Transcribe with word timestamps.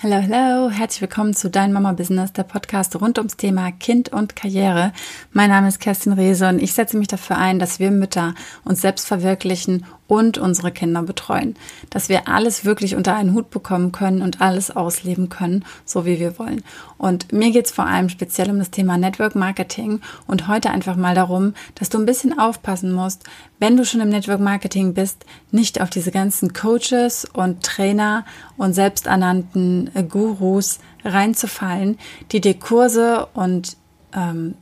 Hallo, 0.00 0.14
hallo, 0.14 0.70
herzlich 0.70 1.00
willkommen 1.00 1.34
zu 1.34 1.50
Dein 1.50 1.72
Mama 1.72 1.92
Business, 1.92 2.32
der 2.32 2.44
Podcast 2.44 2.94
rund 3.00 3.18
ums 3.18 3.36
Thema 3.36 3.72
Kind 3.72 4.10
und 4.10 4.36
Karriere. 4.36 4.92
Mein 5.32 5.50
Name 5.50 5.66
ist 5.66 5.80
Kerstin 5.80 6.12
Rehse 6.12 6.48
und 6.48 6.62
ich 6.62 6.72
setze 6.72 6.96
mich 6.96 7.08
dafür 7.08 7.36
ein, 7.36 7.58
dass 7.58 7.80
wir 7.80 7.90
Mütter 7.90 8.36
uns 8.64 8.80
selbst 8.80 9.08
verwirklichen 9.08 9.84
und 10.08 10.38
unsere 10.38 10.72
Kinder 10.72 11.02
betreuen. 11.02 11.54
Dass 11.90 12.08
wir 12.08 12.26
alles 12.26 12.64
wirklich 12.64 12.96
unter 12.96 13.14
einen 13.14 13.34
Hut 13.34 13.50
bekommen 13.50 13.92
können 13.92 14.22
und 14.22 14.40
alles 14.40 14.74
ausleben 14.74 15.28
können, 15.28 15.64
so 15.84 16.04
wie 16.04 16.18
wir 16.18 16.38
wollen. 16.38 16.64
Und 16.96 17.32
mir 17.32 17.52
geht 17.52 17.66
es 17.66 17.72
vor 17.72 17.86
allem 17.86 18.08
speziell 18.08 18.50
um 18.50 18.58
das 18.58 18.70
Thema 18.70 18.96
Network 18.96 19.36
Marketing 19.36 20.00
und 20.26 20.48
heute 20.48 20.70
einfach 20.70 20.96
mal 20.96 21.14
darum, 21.14 21.54
dass 21.76 21.90
du 21.90 21.98
ein 21.98 22.06
bisschen 22.06 22.36
aufpassen 22.36 22.92
musst, 22.92 23.24
wenn 23.60 23.76
du 23.76 23.84
schon 23.84 24.00
im 24.00 24.08
Network 24.08 24.40
Marketing 24.40 24.94
bist, 24.94 25.24
nicht 25.52 25.80
auf 25.80 25.90
diese 25.90 26.10
ganzen 26.10 26.52
Coaches 26.54 27.26
und 27.32 27.62
Trainer 27.62 28.24
und 28.56 28.72
selbsternannten 28.72 29.90
äh, 29.94 30.02
Gurus 30.02 30.78
reinzufallen, 31.04 31.98
die 32.32 32.40
dir 32.40 32.54
Kurse 32.54 33.26
und 33.34 33.76
ähm, 34.14 34.54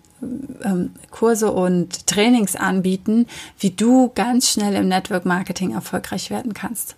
Kurse 1.11 1.53
und 1.53 2.07
Trainings 2.07 2.57
anbieten, 2.57 3.27
wie 3.59 3.71
du 3.71 4.11
ganz 4.15 4.51
schnell 4.51 4.75
im 4.75 4.89
Network 4.89 5.27
Marketing 5.27 5.73
erfolgreich 5.73 6.31
werden 6.31 6.55
kannst. 6.55 6.97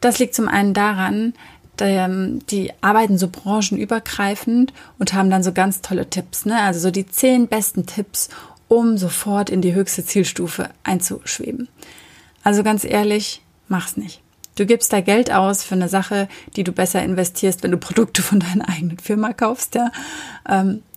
Das 0.00 0.18
liegt 0.18 0.34
zum 0.34 0.48
einen 0.48 0.74
daran, 0.74 1.34
die 1.80 2.72
arbeiten 2.80 3.18
so 3.18 3.28
branchenübergreifend 3.28 4.72
und 4.98 5.12
haben 5.12 5.30
dann 5.30 5.42
so 5.42 5.52
ganz 5.52 5.82
tolle 5.82 6.08
Tipps, 6.08 6.46
ne? 6.46 6.60
Also 6.62 6.80
so 6.80 6.90
die 6.90 7.06
zehn 7.06 7.48
besten 7.48 7.86
Tipps, 7.86 8.28
um 8.68 8.96
sofort 8.96 9.50
in 9.50 9.60
die 9.60 9.74
höchste 9.74 10.04
Zielstufe 10.04 10.70
einzuschweben. 10.84 11.68
Also 12.42 12.62
ganz 12.62 12.84
ehrlich, 12.84 13.42
mach's 13.68 13.96
nicht. 13.96 14.20
Du 14.54 14.64
gibst 14.64 14.92
da 14.92 15.02
Geld 15.02 15.30
aus 15.30 15.62
für 15.62 15.74
eine 15.74 15.90
Sache, 15.90 16.28
die 16.56 16.64
du 16.64 16.72
besser 16.72 17.02
investierst, 17.02 17.62
wenn 17.62 17.72
du 17.72 17.76
Produkte 17.76 18.22
von 18.22 18.40
deiner 18.40 18.68
eigenen 18.68 18.98
Firma 18.98 19.34
kaufst, 19.34 19.74
ja. 19.74 19.90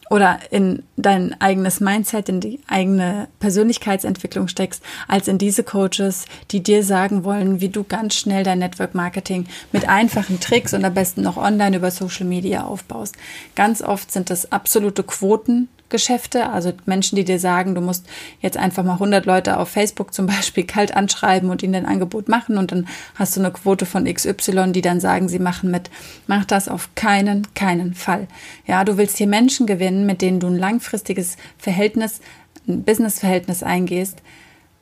Oder 0.10 0.40
in 0.50 0.84
dein 0.98 1.40
eigenes 1.40 1.80
Mindset, 1.80 2.30
in 2.30 2.40
die 2.40 2.60
eigene 2.68 3.28
Persönlichkeitsentwicklung 3.40 4.48
steckst, 4.48 4.82
als 5.08 5.28
in 5.28 5.38
diese 5.38 5.64
Coaches, 5.64 6.26
die 6.52 6.64
dir 6.64 6.84
sagen 6.84 7.24
wollen, 7.24 7.62
wie 7.62 7.70
du 7.70 7.84
ganz 7.84 8.16
schnell 8.16 8.44
dein 8.44 8.60
Network 8.60 8.96
Marketing 8.96 9.46
mit 9.72 9.88
einfachen 9.88 10.40
Tricks 10.40 10.74
und 10.74 10.84
am 10.84 10.96
besten 10.96 11.22
noch 11.22 11.38
online 11.38 11.78
über 11.78 11.92
Social 11.92 12.26
Media 12.26 12.64
aufbaust. 12.64 13.16
Ganz 13.56 13.82
oft 13.82 14.12
sind 14.12 14.32
das 14.32 14.52
absolute 14.52 15.04
Quoten, 15.04 15.70
Geschäfte, 15.90 16.50
also 16.50 16.72
Menschen, 16.86 17.16
die 17.16 17.26
dir 17.26 17.40
sagen, 17.40 17.76
du 17.76 17.82
musst 17.82 18.06
jetzt 18.42 18.58
einfach 18.58 18.84
mal 18.84 18.94
100 18.94 19.26
Leute 19.26 19.58
auf 19.58 19.70
Facebook 19.70 20.14
zum 20.14 20.28
Beispiel 20.28 20.64
kalt 20.64 20.96
anschreiben 20.96 21.50
und 21.50 21.64
ihnen 21.64 21.76
ein 21.76 21.86
Angebot 21.86 22.30
machen 22.30 22.58
und 22.58 22.72
dann 22.72 22.88
hast 23.16 23.36
du 23.36 23.42
eine 23.42 23.52
Quote 23.52 23.86
von 23.86 24.06
XY, 24.06 24.72
die 24.72 24.82
dann 24.82 25.00
sagen, 25.00 25.30
sie 25.30 25.40
machen 25.40 25.72
mit. 25.72 25.90
Mach 26.28 26.46
das 26.46 26.68
auf 26.68 26.90
keinen, 26.96 27.54
keinen 27.54 27.94
Fall. 27.94 28.28
Ja, 28.66 28.84
du 28.84 28.98
willst 28.98 29.18
hier 29.18 29.28
Menschen 29.28 29.66
gewinnen, 29.68 30.06
mit 30.06 30.22
denen 30.22 30.40
du 30.40 30.48
ein 30.48 30.58
langfristiges 30.58 31.38
Verhältnis, 31.58 32.22
ein 32.68 32.84
Businessverhältnis 32.84 33.64
eingehst. 33.64 34.22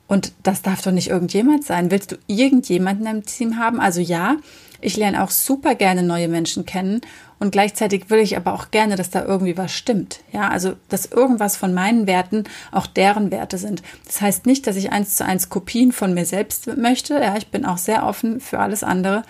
Und 0.08 0.32
das 0.42 0.62
darf 0.62 0.82
doch 0.82 0.90
nicht 0.90 1.08
irgendjemand 1.08 1.64
sein. 1.64 1.90
Willst 1.90 2.12
du 2.12 2.16
irgendjemanden 2.26 3.06
im 3.06 3.24
Team 3.24 3.58
haben? 3.58 3.78
Also 3.78 4.00
ja, 4.00 4.36
ich 4.80 4.96
lerne 4.96 5.22
auch 5.22 5.30
super 5.30 5.74
gerne 5.74 6.02
neue 6.02 6.28
Menschen 6.28 6.64
kennen 6.64 7.02
und 7.40 7.52
gleichzeitig 7.52 8.10
will 8.10 8.18
ich 8.18 8.36
aber 8.36 8.52
auch 8.52 8.70
gerne, 8.70 8.96
dass 8.96 9.10
da 9.10 9.24
irgendwie 9.24 9.56
was 9.56 9.72
stimmt. 9.72 10.20
Ja, 10.32 10.48
also, 10.48 10.74
dass 10.88 11.06
irgendwas 11.06 11.56
von 11.56 11.72
meinen 11.72 12.06
Werten 12.06 12.44
auch 12.72 12.86
deren 12.86 13.30
Werte 13.30 13.58
sind. 13.58 13.82
Das 14.06 14.20
heißt 14.20 14.46
nicht, 14.46 14.66
dass 14.66 14.76
ich 14.76 14.90
eins 14.90 15.16
zu 15.16 15.24
eins 15.24 15.48
Kopien 15.48 15.92
von 15.92 16.14
mir 16.14 16.26
selbst 16.26 16.66
möchte. 16.76 17.14
Ja, 17.14 17.36
ich 17.36 17.48
bin 17.48 17.64
auch 17.64 17.78
sehr 17.78 18.04
offen 18.04 18.40
für 18.40 18.58
alles 18.58 18.82
andere. 18.82 19.22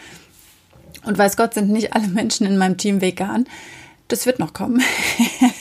Und 1.04 1.18
weiß 1.18 1.36
Gott 1.36 1.54
sind 1.54 1.70
nicht 1.70 1.92
alle 1.92 2.08
Menschen 2.08 2.46
in 2.46 2.56
meinem 2.56 2.78
Team 2.78 3.00
vegan. 3.00 3.46
Das 4.08 4.24
wird 4.24 4.38
noch 4.38 4.54
kommen. 4.54 4.82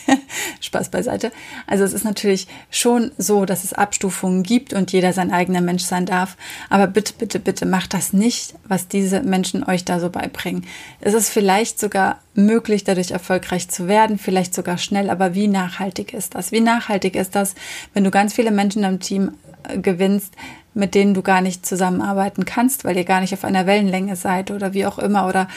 Spaß 0.67 0.89
beiseite. 0.89 1.31
Also 1.65 1.83
es 1.83 1.93
ist 1.93 2.05
natürlich 2.05 2.47
schon 2.69 3.11
so, 3.17 3.45
dass 3.45 3.63
es 3.63 3.73
Abstufungen 3.73 4.43
gibt 4.43 4.73
und 4.73 4.91
jeder 4.91 5.13
sein 5.13 5.31
eigener 5.31 5.61
Mensch 5.61 5.83
sein 5.83 6.05
darf. 6.05 6.37
Aber 6.69 6.87
bitte, 6.87 7.13
bitte, 7.17 7.39
bitte 7.39 7.65
macht 7.65 7.93
das 7.93 8.13
nicht, 8.13 8.53
was 8.67 8.87
diese 8.87 9.21
Menschen 9.21 9.63
euch 9.63 9.83
da 9.83 9.99
so 9.99 10.09
beibringen. 10.09 10.65
Es 11.01 11.13
ist 11.13 11.29
vielleicht 11.29 11.79
sogar 11.79 12.19
möglich, 12.35 12.83
dadurch 12.83 13.11
erfolgreich 13.11 13.69
zu 13.69 13.87
werden, 13.87 14.19
vielleicht 14.19 14.53
sogar 14.53 14.77
schnell. 14.77 15.09
Aber 15.09 15.33
wie 15.33 15.47
nachhaltig 15.47 16.13
ist 16.13 16.35
das? 16.35 16.51
Wie 16.51 16.61
nachhaltig 16.61 17.15
ist 17.15 17.35
das, 17.35 17.55
wenn 17.93 18.03
du 18.03 18.11
ganz 18.11 18.33
viele 18.33 18.51
Menschen 18.51 18.83
im 18.83 18.99
Team 18.99 19.31
äh, 19.67 19.79
gewinnst, 19.79 20.33
mit 20.73 20.93
denen 20.93 21.13
du 21.15 21.23
gar 21.23 21.41
nicht 21.41 21.65
zusammenarbeiten 21.65 22.45
kannst, 22.45 22.85
weil 22.85 22.95
ihr 22.95 23.03
gar 23.03 23.21
nicht 23.21 23.33
auf 23.33 23.43
einer 23.43 23.65
Wellenlänge 23.65 24.15
seid 24.15 24.51
oder 24.51 24.73
wie 24.73 24.85
auch 24.85 24.99
immer 24.99 25.27
oder 25.27 25.47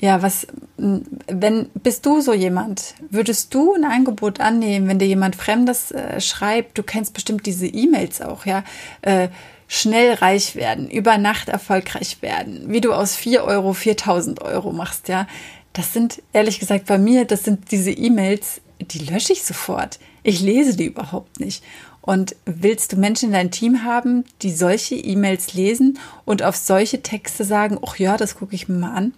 ja, 0.00 0.22
was, 0.22 0.46
wenn, 0.76 1.70
bist 1.74 2.06
du 2.06 2.20
so 2.20 2.32
jemand? 2.32 2.94
Würdest 3.10 3.52
du 3.52 3.74
ein 3.74 3.84
Angebot 3.84 4.40
annehmen, 4.40 4.88
wenn 4.88 4.98
dir 4.98 5.08
jemand 5.08 5.34
Fremdes 5.34 5.90
äh, 5.90 6.20
schreibt? 6.20 6.78
Du 6.78 6.82
kennst 6.82 7.14
bestimmt 7.14 7.46
diese 7.46 7.66
E-Mails 7.66 8.22
auch, 8.22 8.46
ja? 8.46 8.64
Äh, 9.02 9.28
schnell 9.66 10.14
reich 10.14 10.56
werden, 10.56 10.88
über 10.88 11.18
Nacht 11.18 11.48
erfolgreich 11.48 12.22
werden, 12.22 12.64
wie 12.68 12.80
du 12.80 12.92
aus 12.92 13.16
4 13.16 13.44
Euro 13.44 13.74
4000 13.74 14.40
Euro 14.40 14.72
machst, 14.72 15.08
ja? 15.08 15.26
Das 15.72 15.92
sind, 15.92 16.22
ehrlich 16.32 16.58
gesagt, 16.58 16.86
bei 16.86 16.98
mir, 16.98 17.24
das 17.24 17.44
sind 17.44 17.70
diese 17.70 17.90
E-Mails, 17.90 18.60
die 18.80 19.00
lösche 19.00 19.32
ich 19.32 19.42
sofort. 19.42 19.98
Ich 20.22 20.40
lese 20.40 20.76
die 20.76 20.86
überhaupt 20.86 21.40
nicht. 21.40 21.62
Und 22.00 22.36
willst 22.46 22.92
du 22.92 22.96
Menschen 22.96 23.26
in 23.26 23.32
deinem 23.32 23.50
Team 23.50 23.84
haben, 23.84 24.24
die 24.42 24.50
solche 24.50 24.94
E-Mails 24.94 25.54
lesen 25.54 25.98
und 26.24 26.42
auf 26.42 26.56
solche 26.56 27.02
Texte 27.02 27.44
sagen, 27.44 27.78
ach 27.86 27.96
ja, 27.96 28.16
das 28.16 28.36
gucke 28.36 28.54
ich 28.54 28.68
mir 28.68 28.78
mal 28.78 28.94
an? 28.94 29.14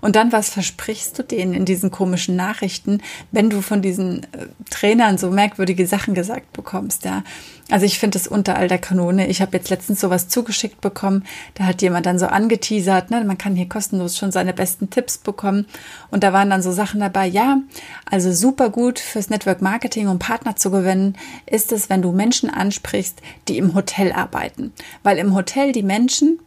Und 0.00 0.16
dann, 0.16 0.32
was 0.32 0.50
versprichst 0.50 1.18
du 1.18 1.22
denen 1.22 1.54
in 1.54 1.64
diesen 1.64 1.90
komischen 1.90 2.36
Nachrichten, 2.36 3.02
wenn 3.32 3.50
du 3.50 3.60
von 3.60 3.82
diesen 3.82 4.24
äh, 4.24 4.46
Trainern 4.70 5.18
so 5.18 5.30
merkwürdige 5.30 5.86
Sachen 5.86 6.14
gesagt 6.14 6.52
bekommst, 6.52 7.04
ja? 7.04 7.22
Also 7.70 7.86
ich 7.86 7.98
finde 7.98 8.18
es 8.18 8.26
unter 8.26 8.56
all 8.56 8.68
der 8.68 8.78
Kanone. 8.78 9.28
Ich 9.28 9.40
habe 9.40 9.56
jetzt 9.56 9.70
letztens 9.70 10.00
sowas 10.00 10.28
zugeschickt 10.28 10.80
bekommen. 10.80 11.24
Da 11.54 11.64
hat 11.64 11.82
jemand 11.82 12.06
dann 12.06 12.18
so 12.18 12.26
angeteasert, 12.26 13.10
ne, 13.10 13.24
man 13.24 13.38
kann 13.38 13.54
hier 13.54 13.68
kostenlos 13.68 14.18
schon 14.18 14.32
seine 14.32 14.52
besten 14.52 14.90
Tipps 14.90 15.18
bekommen. 15.18 15.66
Und 16.10 16.24
da 16.24 16.32
waren 16.32 16.50
dann 16.50 16.62
so 16.62 16.72
Sachen 16.72 17.00
dabei, 17.00 17.26
ja, 17.26 17.58
also 18.06 18.32
super 18.32 18.70
gut 18.70 18.98
fürs 18.98 19.30
Network 19.30 19.62
Marketing, 19.62 20.08
um 20.08 20.18
Partner 20.18 20.56
zu 20.56 20.70
gewinnen, 20.70 21.16
ist 21.46 21.72
es, 21.72 21.88
wenn 21.88 22.02
du 22.02 22.12
Menschen 22.12 22.50
ansprichst, 22.50 23.20
die 23.48 23.58
im 23.58 23.74
Hotel 23.74 24.12
arbeiten. 24.12 24.72
Weil 25.02 25.18
im 25.18 25.34
Hotel 25.34 25.72
die 25.72 25.84
Menschen 25.84 26.40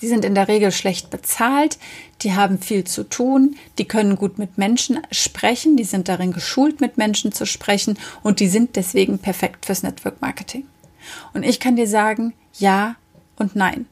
die 0.00 0.08
sind 0.08 0.24
in 0.24 0.34
der 0.34 0.48
Regel 0.48 0.72
schlecht 0.72 1.10
bezahlt, 1.10 1.78
die 2.22 2.34
haben 2.34 2.58
viel 2.58 2.84
zu 2.84 3.04
tun, 3.04 3.56
die 3.78 3.84
können 3.84 4.16
gut 4.16 4.38
mit 4.38 4.58
Menschen 4.58 5.00
sprechen, 5.10 5.76
die 5.76 5.84
sind 5.84 6.08
darin 6.08 6.32
geschult, 6.32 6.80
mit 6.80 6.98
Menschen 6.98 7.32
zu 7.32 7.46
sprechen 7.46 7.98
und 8.22 8.40
die 8.40 8.48
sind 8.48 8.76
deswegen 8.76 9.18
perfekt 9.18 9.66
fürs 9.66 9.82
Network 9.82 10.20
Marketing. 10.20 10.64
Und 11.32 11.42
ich 11.42 11.60
kann 11.60 11.76
dir 11.76 11.86
sagen, 11.86 12.32
ja 12.54 12.96
und 13.36 13.56
nein. 13.56 13.86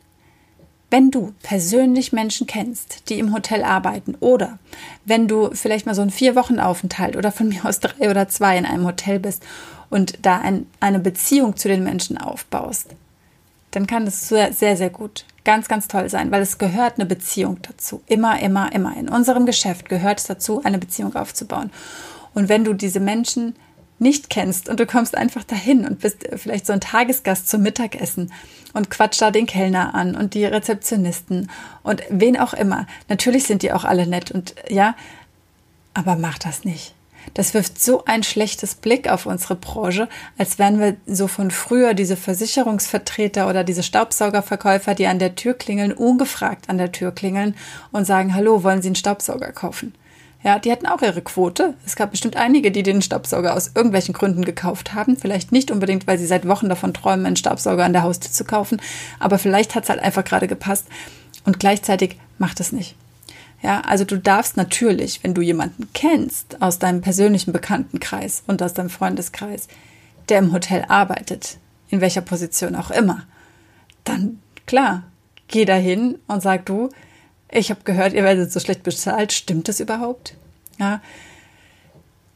Wenn 0.90 1.10
du 1.10 1.32
persönlich 1.42 2.12
Menschen 2.12 2.46
kennst, 2.46 3.08
die 3.08 3.18
im 3.18 3.32
Hotel 3.32 3.64
arbeiten 3.64 4.14
oder 4.20 4.58
wenn 5.06 5.26
du 5.26 5.50
vielleicht 5.54 5.86
mal 5.86 5.94
so 5.94 6.02
einen 6.02 6.10
vier 6.10 6.36
Wochen 6.36 6.58
Aufenthalt 6.58 7.16
oder 7.16 7.32
von 7.32 7.48
mir 7.50 7.64
aus 7.64 7.80
drei 7.80 8.10
oder 8.10 8.28
zwei 8.28 8.58
in 8.58 8.66
einem 8.66 8.86
Hotel 8.86 9.18
bist 9.18 9.42
und 9.88 10.18
da 10.22 10.38
ein, 10.38 10.66
eine 10.80 10.98
Beziehung 10.98 11.56
zu 11.56 11.68
den 11.68 11.82
Menschen 11.82 12.18
aufbaust, 12.18 12.94
dann 13.70 13.86
kann 13.86 14.04
das 14.04 14.28
sehr, 14.28 14.52
sehr, 14.52 14.76
sehr 14.76 14.90
gut, 14.90 15.24
ganz, 15.44 15.68
ganz 15.68 15.88
toll 15.88 16.08
sein, 16.08 16.30
weil 16.30 16.42
es 16.42 16.58
gehört 16.58 16.98
eine 16.98 17.06
Beziehung 17.06 17.58
dazu. 17.62 18.02
Immer, 18.06 18.40
immer, 18.40 18.72
immer. 18.72 18.96
In 18.96 19.08
unserem 19.08 19.46
Geschäft 19.46 19.88
gehört 19.88 20.20
es 20.20 20.26
dazu, 20.26 20.62
eine 20.64 20.78
Beziehung 20.78 21.14
aufzubauen. 21.16 21.70
Und 22.34 22.48
wenn 22.48 22.64
du 22.64 22.74
diese 22.74 23.00
Menschen 23.00 23.54
nicht 23.98 24.30
kennst 24.30 24.68
und 24.68 24.80
du 24.80 24.86
kommst 24.86 25.16
einfach 25.16 25.44
dahin 25.44 25.86
und 25.86 26.00
bist 26.00 26.28
vielleicht 26.34 26.66
so 26.66 26.72
ein 26.72 26.80
Tagesgast 26.80 27.48
zum 27.48 27.62
Mittagessen 27.62 28.32
und 28.72 28.90
quatscht 28.90 29.22
da 29.22 29.30
den 29.30 29.46
Kellner 29.46 29.94
an 29.94 30.16
und 30.16 30.34
die 30.34 30.44
Rezeptionisten 30.44 31.50
und 31.82 32.02
wen 32.10 32.36
auch 32.36 32.52
immer. 32.52 32.86
Natürlich 33.08 33.44
sind 33.44 33.62
die 33.62 33.72
auch 33.72 33.84
alle 33.84 34.06
nett 34.06 34.30
und 34.32 34.54
ja, 34.68 34.96
aber 35.94 36.16
mach 36.16 36.38
das 36.38 36.64
nicht. 36.64 36.94
Das 37.34 37.54
wirft 37.54 37.80
so 37.80 38.04
ein 38.04 38.22
schlechtes 38.22 38.74
Blick 38.74 39.08
auf 39.08 39.26
unsere 39.26 39.54
Branche, 39.54 40.08
als 40.38 40.58
wären 40.58 40.80
wir 40.80 40.96
so 41.06 41.28
von 41.28 41.50
früher 41.50 41.94
diese 41.94 42.16
Versicherungsvertreter 42.16 43.48
oder 43.48 43.64
diese 43.64 43.82
Staubsaugerverkäufer, 43.82 44.94
die 44.94 45.06
an 45.06 45.18
der 45.18 45.34
Tür 45.34 45.54
klingeln, 45.54 45.92
ungefragt 45.92 46.68
an 46.68 46.78
der 46.78 46.92
Tür 46.92 47.12
klingeln 47.12 47.54
und 47.90 48.06
sagen, 48.06 48.34
hallo, 48.34 48.62
wollen 48.62 48.82
Sie 48.82 48.88
einen 48.88 48.96
Staubsauger 48.96 49.52
kaufen? 49.52 49.94
Ja, 50.44 50.58
die 50.58 50.72
hatten 50.72 50.86
auch 50.86 51.02
ihre 51.02 51.22
Quote. 51.22 51.74
Es 51.86 51.94
gab 51.94 52.10
bestimmt 52.10 52.36
einige, 52.36 52.72
die 52.72 52.82
den 52.82 53.00
Staubsauger 53.00 53.54
aus 53.54 53.72
irgendwelchen 53.76 54.12
Gründen 54.12 54.44
gekauft 54.44 54.92
haben. 54.92 55.16
Vielleicht 55.16 55.52
nicht 55.52 55.70
unbedingt, 55.70 56.08
weil 56.08 56.18
sie 56.18 56.26
seit 56.26 56.48
Wochen 56.48 56.68
davon 56.68 56.92
träumen, 56.92 57.26
einen 57.26 57.36
Staubsauger 57.36 57.84
an 57.84 57.92
der 57.92 58.02
Haustür 58.02 58.32
zu 58.32 58.44
kaufen. 58.44 58.80
Aber 59.20 59.38
vielleicht 59.38 59.76
hat 59.76 59.84
es 59.84 59.90
halt 59.90 60.00
einfach 60.00 60.24
gerade 60.24 60.48
gepasst. 60.48 60.86
Und 61.44 61.60
gleichzeitig 61.60 62.16
macht 62.38 62.58
es 62.58 62.72
nicht. 62.72 62.96
Ja, 63.62 63.80
also 63.82 64.04
du 64.04 64.18
darfst 64.18 64.56
natürlich, 64.56 65.22
wenn 65.22 65.34
du 65.34 65.40
jemanden 65.40 65.88
kennst 65.94 66.60
aus 66.60 66.78
deinem 66.78 67.00
persönlichen 67.00 67.52
Bekanntenkreis 67.52 68.42
und 68.46 68.62
aus 68.62 68.74
deinem 68.74 68.90
Freundeskreis, 68.90 69.68
der 70.28 70.40
im 70.40 70.52
Hotel 70.52 70.84
arbeitet, 70.88 71.58
in 71.88 72.00
welcher 72.00 72.22
Position 72.22 72.74
auch 72.74 72.90
immer, 72.90 73.24
dann 74.04 74.40
klar, 74.66 75.04
geh 75.46 75.64
dahin 75.64 76.18
und 76.26 76.42
sag 76.42 76.66
du, 76.66 76.88
Ich 77.54 77.70
habe 77.70 77.82
gehört, 77.84 78.14
ihr 78.14 78.24
werdet 78.24 78.50
so 78.50 78.60
schlecht 78.60 78.82
bezahlt. 78.82 79.32
Stimmt 79.32 79.68
das 79.68 79.78
überhaupt? 79.78 80.34
Ja. 80.78 81.02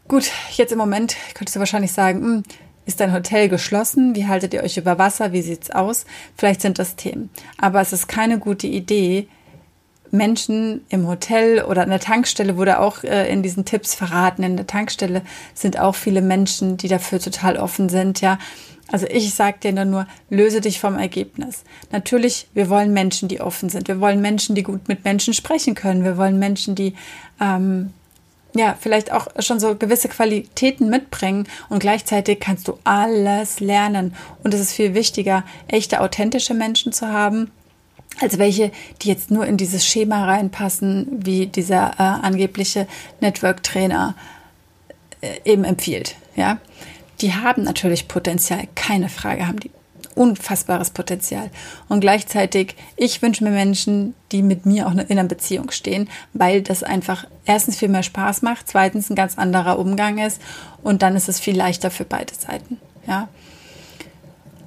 Gut, 0.09 0.31
jetzt 0.53 0.73
im 0.73 0.79
Moment 0.79 1.17
könntest 1.35 1.57
du 1.57 1.61
wahrscheinlich 1.61 1.93
sagen, 1.93 2.21
hm, 2.21 2.43
ist 2.85 3.01
dein 3.01 3.13
Hotel 3.13 3.49
geschlossen? 3.49 4.15
Wie 4.15 4.27
haltet 4.27 4.53
ihr 4.55 4.63
euch 4.63 4.77
über 4.77 4.99
Wasser? 4.99 5.33
Wie 5.33 5.43
sieht's 5.43 5.71
aus? 5.71 6.05
Vielleicht 6.37 6.61
sind 6.61 6.79
das 6.79 6.97
Themen. 6.97 7.31
Aber 7.57 7.81
es 7.81 7.93
ist 7.95 8.09
keine 8.09 8.39
gute 8.39 8.67
Idee, 8.67 9.27
Menschen 10.11 10.85
im 10.89 11.07
Hotel 11.07 11.63
oder 11.63 11.83
an 11.83 11.91
der 11.91 12.01
Tankstelle 12.01 12.57
wurde 12.57 12.81
auch 12.81 13.03
äh, 13.05 13.31
in 13.31 13.43
diesen 13.43 13.65
Tipps 13.65 13.95
verraten. 13.95 14.43
In 14.43 14.57
der 14.57 14.67
Tankstelle 14.67 15.23
sind 15.55 15.79
auch 15.79 15.95
viele 15.95 16.23
Menschen, 16.23 16.77
die 16.77 16.89
dafür 16.89 17.21
total 17.21 17.57
offen 17.57 17.89
sind, 17.89 18.21
ja. 18.21 18.39
Also 18.93 19.07
ich 19.09 19.35
sage 19.35 19.59
dir 19.63 19.85
nur, 19.85 20.07
löse 20.31 20.61
dich 20.61 20.79
vom 20.79 20.97
Ergebnis. 20.97 21.65
Natürlich, 21.91 22.47
wir 22.55 22.71
wollen 22.71 22.93
Menschen, 22.93 23.29
die 23.29 23.41
offen 23.41 23.69
sind. 23.69 23.89
Wir 23.89 24.01
wollen 24.01 24.21
Menschen, 24.21 24.55
die 24.55 24.63
gut 24.63 24.87
mit 24.87 25.05
Menschen 25.05 25.35
sprechen 25.35 25.75
können. 25.75 26.05
Wir 26.05 26.17
wollen 26.17 26.39
Menschen, 26.39 26.77
die 26.77 26.95
ähm, 27.41 27.93
ja 28.55 28.77
vielleicht 28.79 29.11
auch 29.11 29.27
schon 29.41 29.59
so 29.59 29.75
gewisse 29.75 30.09
Qualitäten 30.09 30.89
mitbringen. 30.89 31.49
Und 31.69 31.81
gleichzeitig 31.81 32.39
kannst 32.39 32.69
du 32.69 32.79
alles 32.85 33.59
lernen. 33.59 34.15
Und 34.45 34.55
es 34.55 34.61
ist 34.61 34.73
viel 34.73 34.95
wichtiger, 34.95 35.43
echte, 35.67 36.01
authentische 36.01 36.55
Menschen 36.55 36.93
zu 36.93 37.09
haben 37.09 37.51
als 38.21 38.39
welche, 38.39 38.71
die 39.03 39.09
jetzt 39.09 39.31
nur 39.31 39.47
in 39.47 39.57
dieses 39.57 39.87
Schema 39.87 40.25
reinpassen, 40.25 41.07
wie 41.11 41.47
dieser 41.47 41.93
äh, 41.99 42.03
angebliche 42.03 42.87
Network-Trainer 43.21 44.15
äh, 45.21 45.29
eben 45.45 45.65
empfiehlt. 45.65 46.17
Ja, 46.35 46.59
die 47.21 47.35
haben 47.35 47.63
natürlich 47.63 48.09
Potenzial, 48.09 48.69
keine 48.75 49.09
Frage, 49.09 49.47
haben 49.47 49.61
die 49.61 49.71
unfassbares 50.15 50.91
Potenzial. 50.91 51.51
Und 51.89 52.01
gleichzeitig, 52.01 52.75
ich 52.97 53.21
wünsche 53.23 53.45
mir 53.45 53.51
Menschen, 53.51 54.15
die 54.33 54.43
mit 54.43 54.67
mir 54.67 54.87
auch 54.87 54.93
in 54.93 55.01
einer 55.01 55.25
Beziehung 55.25 55.71
stehen, 55.71 56.09
weil 56.33 56.63
das 56.63 56.83
einfach 56.83 57.27
erstens 57.45 57.77
viel 57.77 57.89
mehr 57.89 58.03
Spaß 58.03 58.43
macht, 58.43 58.67
zweitens 58.67 59.11
ein 59.11 59.15
ganz 59.15 59.39
anderer 59.39 59.79
Umgang 59.79 60.19
ist 60.19 60.41
und 60.83 61.03
dann 61.03 61.17
ist 61.17 61.29
es 61.29 61.39
viel 61.39 61.57
leichter 61.57 61.91
für 61.91 62.05
beide 62.05 62.35
Seiten. 62.35 62.81
Ja. 63.07 63.29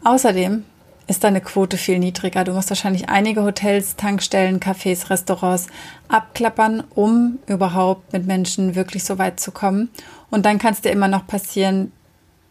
Außerdem 0.03 0.63
ist 1.09 1.23
deine 1.23 1.41
Quote 1.41 1.77
viel 1.77 2.00
niedriger. 2.00 2.44
Du 2.44 2.53
musst 2.53 2.69
wahrscheinlich 2.69 3.09
einige 3.09 3.44
Hotels, 3.44 3.95
Tankstellen, 3.95 4.59
Cafés, 4.59 5.09
Restaurants 5.09 5.67
abklappern, 6.07 6.83
um 6.94 7.39
überhaupt 7.47 8.13
mit 8.13 8.27
Menschen 8.27 8.75
wirklich 8.75 9.03
so 9.03 9.17
weit 9.17 9.39
zu 9.39 9.51
kommen. 9.51 9.89
Und 10.29 10.45
dann 10.45 10.59
kann 10.59 10.73
es 10.73 10.81
dir 10.81 10.91
immer 10.91 11.07
noch 11.07 11.25
passieren, 11.25 11.91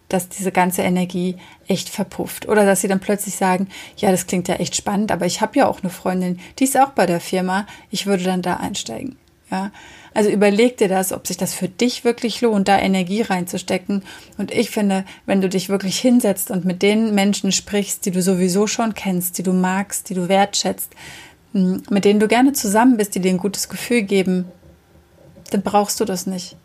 dass 0.08 0.28
diese 0.28 0.52
ganze 0.52 0.82
Energie 0.82 1.36
echt 1.68 1.88
verpufft. 1.88 2.48
Oder 2.48 2.64
dass 2.64 2.80
sie 2.80 2.88
dann 2.88 3.00
plötzlich 3.00 3.36
sagen, 3.36 3.68
ja, 3.96 4.10
das 4.10 4.26
klingt 4.26 4.48
ja 4.48 4.56
echt 4.56 4.74
spannend, 4.74 5.12
aber 5.12 5.26
ich 5.26 5.40
habe 5.40 5.58
ja 5.58 5.68
auch 5.68 5.82
eine 5.82 5.90
Freundin, 5.90 6.40
die 6.58 6.64
ist 6.64 6.78
auch 6.78 6.90
bei 6.90 7.06
der 7.06 7.20
Firma, 7.20 7.66
ich 7.90 8.06
würde 8.06 8.24
dann 8.24 8.42
da 8.42 8.56
einsteigen. 8.56 9.16
Ja, 9.50 9.70
also 10.12 10.28
überleg 10.28 10.76
dir 10.76 10.88
das, 10.88 11.12
ob 11.12 11.26
sich 11.26 11.38
das 11.38 11.54
für 11.54 11.68
dich 11.68 12.04
wirklich 12.04 12.42
lohnt, 12.42 12.68
da 12.68 12.78
Energie 12.78 13.22
reinzustecken. 13.22 14.02
Und 14.36 14.50
ich 14.50 14.68
finde, 14.68 15.04
wenn 15.24 15.40
du 15.40 15.48
dich 15.48 15.70
wirklich 15.70 15.98
hinsetzt 15.98 16.50
und 16.50 16.66
mit 16.66 16.82
den 16.82 17.14
Menschen 17.14 17.52
sprichst, 17.52 18.04
die 18.04 18.10
du 18.10 18.20
sowieso 18.20 18.66
schon 18.66 18.92
kennst, 18.92 19.38
die 19.38 19.42
du 19.42 19.54
magst, 19.54 20.10
die 20.10 20.14
du 20.14 20.28
wertschätzt, 20.28 20.90
hm, 21.52 21.82
mit 21.88 22.04
denen 22.04 22.20
du 22.20 22.28
gerne 22.28 22.52
zusammen 22.52 22.98
bist, 22.98 23.14
die 23.14 23.20
dir 23.20 23.30
ein 23.30 23.38
gutes 23.38 23.70
Gefühl 23.70 24.02
geben, 24.02 24.46
dann 25.50 25.62
brauchst 25.62 25.98
du 26.00 26.04
das 26.04 26.26
nicht. 26.26 26.56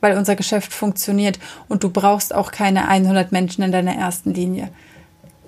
Weil 0.00 0.16
unser 0.16 0.34
Geschäft 0.34 0.72
funktioniert 0.72 1.38
und 1.68 1.84
du 1.84 1.90
brauchst 1.90 2.34
auch 2.34 2.52
keine 2.52 2.88
100 2.88 3.32
Menschen 3.32 3.62
in 3.62 3.72
deiner 3.72 3.94
ersten 3.94 4.32
Linie. 4.32 4.70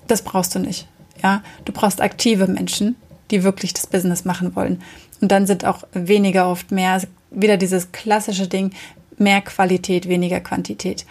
Das 0.05 0.21
brauchst 0.21 0.53
du 0.53 0.59
nicht. 0.59 0.87
Ja, 1.23 1.41
du 1.65 1.71
brauchst 1.71 2.01
aktive 2.01 2.45
Menschen, 2.47 2.97
die 3.31 3.43
wirklich 3.43 3.73
das 3.73 3.87
Business 3.87 4.25
machen 4.25 4.55
wollen. 4.55 4.81
Und 5.23 5.31
dann 5.31 5.47
sind 5.47 5.63
auch 5.63 5.83
weniger 5.93 6.49
oft 6.49 6.73
mehr, 6.73 7.01
wieder 7.31 7.55
dieses 7.55 7.93
klassische 7.93 8.49
Ding, 8.49 8.71
mehr 9.17 9.39
Qualität, 9.39 10.09
weniger 10.09 10.41
Quantität. 10.41 11.05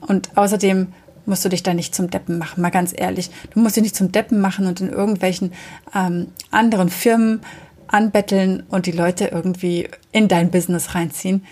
Und 0.00 0.30
außerdem 0.38 0.86
musst 1.26 1.44
du 1.44 1.50
dich 1.50 1.64
da 1.64 1.74
nicht 1.74 1.94
zum 1.94 2.08
Deppen 2.08 2.38
machen, 2.38 2.62
mal 2.62 2.70
ganz 2.70 2.94
ehrlich. 2.96 3.28
Du 3.50 3.60
musst 3.60 3.76
dich 3.76 3.82
nicht 3.82 3.94
zum 3.94 4.10
Deppen 4.10 4.40
machen 4.40 4.66
und 4.66 4.80
in 4.80 4.88
irgendwelchen 4.88 5.52
ähm, 5.94 6.28
anderen 6.50 6.88
Firmen 6.88 7.42
anbetteln 7.88 8.62
und 8.70 8.86
die 8.86 8.92
Leute 8.92 9.26
irgendwie 9.26 9.90
in 10.12 10.28
dein 10.28 10.50
Business 10.50 10.94
reinziehen. 10.94 11.44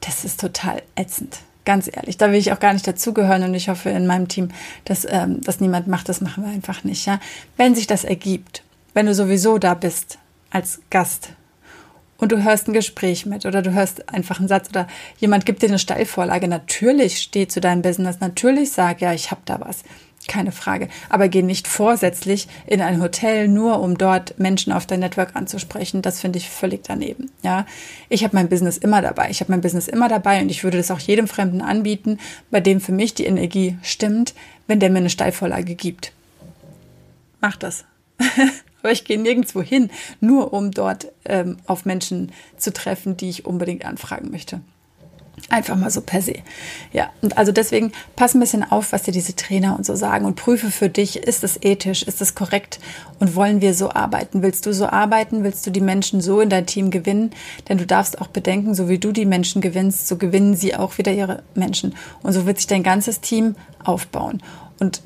Das 0.00 0.24
ist 0.24 0.38
total 0.38 0.80
ätzend. 0.94 1.38
Ganz 1.64 1.90
ehrlich, 1.92 2.18
da 2.18 2.30
will 2.30 2.38
ich 2.38 2.52
auch 2.52 2.60
gar 2.60 2.72
nicht 2.72 2.86
dazugehören 2.86 3.42
und 3.42 3.54
ich 3.54 3.68
hoffe 3.68 3.90
in 3.90 4.06
meinem 4.06 4.28
Team, 4.28 4.50
dass 4.84 5.04
ähm, 5.10 5.40
das 5.40 5.58
niemand 5.58 5.88
macht. 5.88 6.08
Das 6.08 6.20
machen 6.20 6.44
wir 6.44 6.52
einfach 6.52 6.84
nicht. 6.84 7.04
Ja, 7.04 7.18
wenn 7.56 7.74
sich 7.74 7.88
das 7.88 8.04
ergibt, 8.04 8.62
wenn 8.92 9.06
du 9.06 9.14
sowieso 9.14 9.58
da 9.58 9.74
bist 9.74 10.18
als 10.50 10.80
Gast 10.88 11.30
und 12.24 12.32
du 12.32 12.42
hörst 12.42 12.68
ein 12.68 12.72
Gespräch 12.72 13.26
mit 13.26 13.44
oder 13.44 13.60
du 13.60 13.74
hörst 13.74 14.08
einfach 14.08 14.38
einen 14.38 14.48
Satz 14.48 14.70
oder 14.70 14.86
jemand 15.18 15.44
gibt 15.44 15.60
dir 15.60 15.68
eine 15.68 15.78
Steilvorlage. 15.78 16.48
Natürlich 16.48 17.18
steh 17.18 17.46
zu 17.48 17.60
deinem 17.60 17.82
Business, 17.82 18.20
natürlich 18.20 18.72
sag, 18.72 19.02
ja, 19.02 19.12
ich 19.12 19.30
habe 19.30 19.42
da 19.44 19.60
was. 19.60 19.82
Keine 20.26 20.50
Frage. 20.50 20.88
Aber 21.10 21.28
geh 21.28 21.42
nicht 21.42 21.68
vorsätzlich 21.68 22.48
in 22.66 22.80
ein 22.80 23.02
Hotel, 23.02 23.46
nur 23.46 23.80
um 23.80 23.98
dort 23.98 24.38
Menschen 24.38 24.72
auf 24.72 24.86
dein 24.86 25.00
Network 25.00 25.36
anzusprechen. 25.36 26.00
Das 26.00 26.18
finde 26.18 26.38
ich 26.38 26.48
völlig 26.48 26.82
daneben. 26.84 27.30
Ja, 27.42 27.66
ich 28.08 28.24
habe 28.24 28.34
mein 28.34 28.48
Business 28.48 28.78
immer 28.78 29.02
dabei. 29.02 29.28
Ich 29.28 29.40
habe 29.40 29.52
mein 29.52 29.60
Business 29.60 29.86
immer 29.86 30.08
dabei 30.08 30.40
und 30.40 30.48
ich 30.48 30.64
würde 30.64 30.78
das 30.78 30.90
auch 30.90 31.00
jedem 31.00 31.28
Fremden 31.28 31.60
anbieten, 31.60 32.18
bei 32.50 32.60
dem 32.60 32.80
für 32.80 32.92
mich 32.92 33.12
die 33.12 33.26
Energie 33.26 33.76
stimmt, 33.82 34.32
wenn 34.66 34.80
der 34.80 34.88
mir 34.88 35.00
eine 35.00 35.10
Steilvorlage 35.10 35.74
gibt. 35.74 36.12
Mach 37.42 37.56
das. 37.56 37.84
aber 38.84 38.92
ich 38.92 39.04
gehe 39.04 39.18
nirgendwo 39.18 39.62
hin, 39.62 39.90
nur 40.20 40.52
um 40.52 40.70
dort 40.70 41.08
ähm, 41.24 41.56
auf 41.66 41.86
Menschen 41.86 42.32
zu 42.58 42.70
treffen, 42.72 43.16
die 43.16 43.30
ich 43.30 43.46
unbedingt 43.46 43.86
anfragen 43.86 44.30
möchte. 44.30 44.60
Einfach 45.48 45.76
mal 45.76 45.90
so 45.90 46.00
per 46.00 46.22
se. 46.22 46.36
Ja, 46.92 47.10
und 47.20 47.36
also 47.36 47.50
deswegen 47.50 47.92
pass 48.14 48.34
ein 48.34 48.40
bisschen 48.40 48.62
auf, 48.62 48.92
was 48.92 49.02
dir 49.02 49.12
diese 49.12 49.34
Trainer 49.34 49.76
und 49.76 49.84
so 49.84 49.96
sagen 49.96 50.26
und 50.26 50.36
prüfe 50.36 50.70
für 50.70 50.88
dich, 50.88 51.16
ist 51.16 51.42
das 51.42 51.58
ethisch, 51.62 52.02
ist 52.02 52.20
das 52.20 52.34
korrekt 52.34 52.78
und 53.18 53.34
wollen 53.34 53.60
wir 53.60 53.74
so 53.74 53.90
arbeiten? 53.90 54.42
Willst 54.42 54.66
du 54.66 54.72
so 54.72 54.86
arbeiten? 54.86 55.44
Willst 55.44 55.66
du 55.66 55.70
die 55.70 55.80
Menschen 55.80 56.20
so 56.20 56.40
in 56.40 56.50
dein 56.50 56.66
Team 56.66 56.90
gewinnen? 56.90 57.30
Denn 57.68 57.78
du 57.78 57.86
darfst 57.86 58.20
auch 58.20 58.28
bedenken, 58.28 58.74
so 58.74 58.88
wie 58.88 58.98
du 58.98 59.12
die 59.12 59.26
Menschen 59.26 59.60
gewinnst, 59.60 60.08
so 60.08 60.16
gewinnen 60.16 60.56
sie 60.56 60.76
auch 60.76 60.98
wieder 60.98 61.12
ihre 61.12 61.42
Menschen. 61.54 61.94
Und 62.22 62.32
so 62.32 62.46
wird 62.46 62.58
sich 62.58 62.66
dein 62.66 62.82
ganzes 62.82 63.20
Team 63.20 63.56
aufbauen. 63.82 64.42
Und 64.78 65.02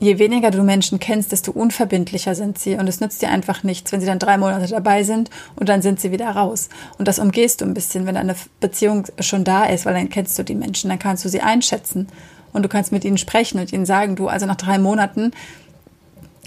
je 0.00 0.18
weniger 0.18 0.50
du 0.50 0.62
Menschen 0.62 0.98
kennst, 0.98 1.30
desto 1.30 1.52
unverbindlicher 1.52 2.34
sind 2.34 2.58
sie. 2.58 2.74
Und 2.74 2.88
es 2.88 3.00
nützt 3.00 3.22
dir 3.22 3.28
einfach 3.28 3.62
nichts, 3.62 3.92
wenn 3.92 4.00
sie 4.00 4.06
dann 4.06 4.18
drei 4.18 4.38
Monate 4.38 4.66
dabei 4.66 5.04
sind 5.04 5.30
und 5.56 5.68
dann 5.68 5.82
sind 5.82 6.00
sie 6.00 6.10
wieder 6.10 6.30
raus. 6.30 6.70
Und 6.98 7.06
das 7.06 7.18
umgehst 7.18 7.60
du 7.60 7.66
ein 7.66 7.74
bisschen, 7.74 8.06
wenn 8.06 8.16
eine 8.16 8.34
Beziehung 8.60 9.04
schon 9.20 9.44
da 9.44 9.64
ist, 9.64 9.84
weil 9.84 9.94
dann 9.94 10.08
kennst 10.08 10.38
du 10.38 10.42
die 10.42 10.54
Menschen, 10.54 10.88
dann 10.88 10.98
kannst 10.98 11.24
du 11.24 11.28
sie 11.28 11.42
einschätzen 11.42 12.08
und 12.52 12.62
du 12.62 12.68
kannst 12.68 12.92
mit 12.92 13.04
ihnen 13.04 13.18
sprechen 13.18 13.60
und 13.60 13.72
ihnen 13.72 13.86
sagen, 13.86 14.16
du, 14.16 14.26
also 14.26 14.46
nach 14.46 14.56
drei 14.56 14.78
Monaten 14.78 15.32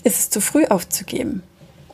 ist 0.04 0.20
es 0.20 0.30
zu 0.32 0.42
früh 0.42 0.66
aufzugeben. 0.66 1.44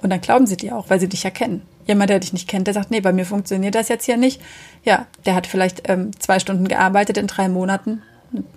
Und 0.02 0.12
dann 0.12 0.22
glauben 0.22 0.48
sie 0.48 0.58
dir 0.58 0.78
auch, 0.78 0.90
weil 0.90 1.00
sie 1.00 1.10
dich 1.10 1.24
ja 1.24 1.30
kennen. 1.30 1.62
Jemand, 1.86 2.10
der 2.10 2.20
dich 2.20 2.32
nicht 2.32 2.48
kennt, 2.48 2.68
der 2.68 2.74
sagt, 2.74 2.90
nee, 2.90 3.02
bei 3.02 3.12
mir 3.12 3.26
funktioniert 3.26 3.76
das 3.76 3.90
jetzt 3.90 4.06
hier 4.06 4.16
nicht. 4.16 4.42
Ja, 4.86 5.08
der 5.26 5.36
hat 5.36 5.46
vielleicht 5.46 5.90
ähm, 5.90 6.12
zwei 6.20 6.40
Stunden 6.40 6.68
gearbeitet 6.68 7.18
in 7.18 7.28
drei 7.28 7.50
Monaten. 7.50 8.02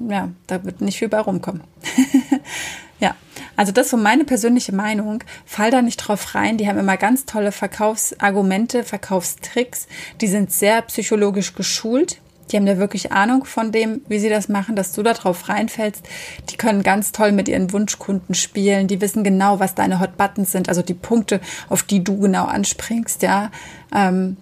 Ja, 0.08 0.28
da 0.46 0.62
wird 0.64 0.80
nicht 0.80 0.98
viel 0.98 1.08
bei 1.08 1.18
rumkommen. 1.18 1.62
Ja, 3.02 3.16
also 3.56 3.72
das 3.72 3.86
ist 3.86 3.90
so 3.90 3.96
meine 3.96 4.22
persönliche 4.24 4.72
Meinung. 4.72 5.24
Fall 5.44 5.72
da 5.72 5.82
nicht 5.82 5.96
drauf 5.96 6.36
rein. 6.36 6.56
Die 6.56 6.68
haben 6.68 6.78
immer 6.78 6.96
ganz 6.96 7.26
tolle 7.26 7.50
Verkaufsargumente, 7.50 8.84
Verkaufstricks. 8.84 9.88
Die 10.20 10.28
sind 10.28 10.52
sehr 10.52 10.82
psychologisch 10.82 11.54
geschult. 11.54 12.20
Die 12.50 12.56
haben 12.56 12.66
da 12.66 12.78
wirklich 12.78 13.10
Ahnung 13.10 13.44
von 13.44 13.72
dem, 13.72 14.02
wie 14.06 14.20
sie 14.20 14.28
das 14.28 14.48
machen, 14.48 14.76
dass 14.76 14.92
du 14.92 15.02
da 15.02 15.14
drauf 15.14 15.48
reinfällst. 15.48 16.04
Die 16.50 16.56
können 16.56 16.84
ganz 16.84 17.10
toll 17.10 17.32
mit 17.32 17.48
ihren 17.48 17.72
Wunschkunden 17.72 18.36
spielen. 18.36 18.86
Die 18.86 19.00
wissen 19.00 19.24
genau, 19.24 19.58
was 19.58 19.74
deine 19.74 19.98
Hot 19.98 20.16
Buttons 20.16 20.52
sind, 20.52 20.68
also 20.68 20.82
die 20.82 20.94
Punkte, 20.94 21.40
auf 21.68 21.82
die 21.82 22.04
du 22.04 22.20
genau 22.20 22.44
anspringst, 22.44 23.22
ja. 23.22 23.50
Ähm, 23.92 24.36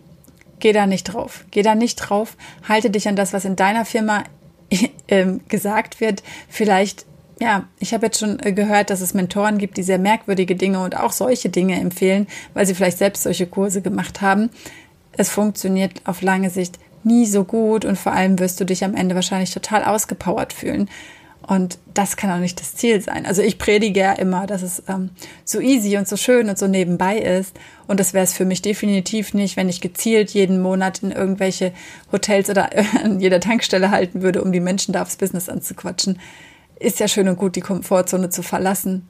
geh 0.59 0.75
da 0.75 0.85
nicht 0.87 1.05
drauf. 1.05 1.47
Geh 1.51 1.63
da 1.63 1.75
nicht 1.75 1.97
drauf. 1.97 2.37
Halte 2.69 2.91
dich 2.91 3.09
an 3.09 3.17
das, 3.17 3.33
was 3.33 3.47
in 3.47 3.57
deiner 3.57 3.87
Firma 3.87 4.25
äh, 5.07 5.39
gesagt 5.49 6.03
wird. 6.03 6.23
Vielleicht 6.51 7.07
ja, 7.41 7.65
ich 7.79 7.95
habe 7.95 8.07
jetzt 8.07 8.21
schon 8.21 8.39
äh, 8.41 8.53
gehört, 8.53 8.91
dass 8.91 9.01
es 9.01 9.15
Mentoren 9.15 9.59
gibt, 9.59 9.79
die 9.79 9.83
sehr 9.83 9.99
merkwürdige 9.99 10.55
Dinge 10.55 10.85
und 10.85 10.97
auch 10.97 11.13
solche 11.13 11.49
Dinge 11.49 11.81
empfehlen, 11.81 12.27
weil 12.53 12.67
sie 12.67 12.75
vielleicht 12.75 12.99
selbst 12.99 13.23
solche 13.23 13.47
Kurse 13.47 13.81
gemacht 13.81 14.21
haben. 14.21 14.51
Es 15.13 15.31
funktioniert 15.31 16.03
auf 16.05 16.21
lange 16.21 16.51
Sicht 16.51 16.79
nie 17.03 17.25
so 17.25 17.45
gut 17.45 17.87
und 17.87 17.99
vor 17.99 18.13
allem 18.13 18.39
wirst 18.39 18.61
du 18.61 18.65
dich 18.65 18.85
am 18.85 18.95
Ende 18.95 19.15
wahrscheinlich 19.15 19.53
total 19.53 19.85
ausgepowert 19.85 20.53
fühlen. 20.53 20.91
Und 21.47 21.79
das 21.95 22.19
kann 22.19 22.31
auch 22.31 22.39
nicht 22.39 22.61
das 22.61 22.75
Ziel 22.75 23.01
sein. 23.01 23.25
Also 23.25 23.41
ich 23.41 23.59
predige 23.59 24.01
ja 24.01 24.13
immer, 24.13 24.47
dass 24.47 24.61
es 24.61 24.83
ähm, 24.87 25.09
so 25.47 25.61
easy 25.61 25.97
und 25.97 26.07
so 26.07 26.17
schön 26.17 26.51
und 26.51 26.59
so 26.59 26.69
nebenbei 26.69 27.19
ist. 27.19 27.59
Und 27.89 27.99
das 27.99 28.13
wäre 28.13 28.23
es 28.23 28.35
für 28.35 28.45
mich 28.45 28.61
definitiv 28.61 29.33
nicht, 29.33 29.57
wenn 29.57 29.71
ich 29.71 29.81
gezielt 29.81 30.31
jeden 30.31 30.61
Monat 30.61 31.03
in 31.03 31.11
irgendwelche 31.11 31.73
Hotels 32.13 32.51
oder 32.51 32.69
an 33.03 33.19
jeder 33.19 33.41
Tankstelle 33.41 33.91
halten 33.91 34.21
würde, 34.21 34.43
um 34.43 34.53
die 34.53 34.61
Menschen 34.61 34.93
da 34.93 35.01
aufs 35.01 35.17
Business 35.17 35.49
anzuquatschen 35.49 36.19
ist 36.81 36.99
ja 36.99 37.07
schön 37.07 37.29
und 37.29 37.37
gut, 37.37 37.55
die 37.55 37.61
Komfortzone 37.61 38.31
zu 38.31 38.43
verlassen. 38.43 39.07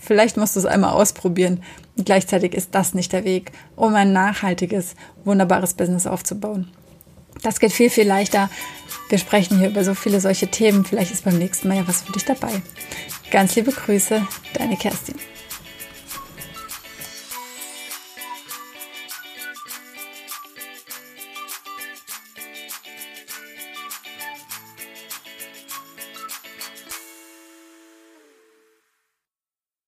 Vielleicht 0.00 0.36
musst 0.36 0.54
du 0.56 0.60
es 0.60 0.66
einmal 0.66 0.92
ausprobieren. 0.92 1.62
Und 1.96 2.06
gleichzeitig 2.06 2.54
ist 2.54 2.74
das 2.74 2.94
nicht 2.94 3.12
der 3.12 3.24
Weg, 3.24 3.52
um 3.76 3.94
ein 3.94 4.12
nachhaltiges, 4.12 4.94
wunderbares 5.24 5.74
Business 5.74 6.06
aufzubauen. 6.06 6.70
Das 7.42 7.60
geht 7.60 7.72
viel, 7.72 7.90
viel 7.90 8.06
leichter. 8.06 8.48
Wir 9.08 9.18
sprechen 9.18 9.58
hier 9.58 9.68
über 9.68 9.84
so 9.84 9.94
viele 9.94 10.20
solche 10.20 10.48
Themen. 10.48 10.84
Vielleicht 10.84 11.12
ist 11.12 11.24
beim 11.24 11.38
nächsten 11.38 11.68
Mal 11.68 11.78
ja 11.78 11.88
was 11.88 12.02
für 12.02 12.12
dich 12.12 12.24
dabei. 12.24 12.52
Ganz 13.30 13.54
liebe 13.56 13.72
Grüße, 13.72 14.26
deine 14.54 14.76
Kerstin. 14.76 15.16